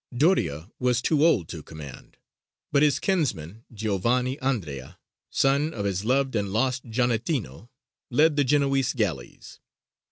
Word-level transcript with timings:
Doria 0.17 0.71
was 0.79 0.99
too 0.99 1.23
old 1.23 1.47
to 1.49 1.61
command, 1.61 2.17
but 2.71 2.81
his 2.81 2.97
kinsman, 2.97 3.65
Giovanni 3.71 4.39
Andrea, 4.39 4.97
son 5.29 5.75
of 5.75 5.85
his 5.85 6.03
loved 6.03 6.35
and 6.35 6.51
lost 6.51 6.85
Giannettino, 6.85 7.69
led 8.09 8.35
the 8.35 8.43
Genoese 8.43 8.93
galleys. 8.93 9.59